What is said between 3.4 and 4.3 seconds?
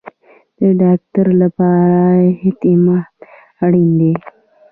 اړین دی